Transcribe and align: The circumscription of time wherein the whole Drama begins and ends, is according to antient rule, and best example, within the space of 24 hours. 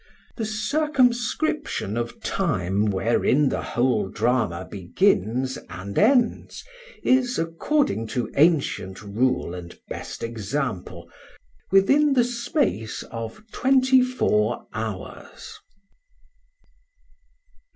The 0.35 0.47
circumscription 0.47 1.95
of 1.95 2.21
time 2.21 2.85
wherein 2.87 3.49
the 3.49 3.61
whole 3.61 4.09
Drama 4.09 4.65
begins 4.65 5.59
and 5.69 5.95
ends, 5.95 6.63
is 7.03 7.37
according 7.37 8.07
to 8.07 8.27
antient 8.33 9.03
rule, 9.03 9.53
and 9.53 9.79
best 9.89 10.23
example, 10.23 11.07
within 11.71 12.13
the 12.13 12.23
space 12.23 13.03
of 13.11 13.43
24 13.51 14.65
hours. 14.73 15.59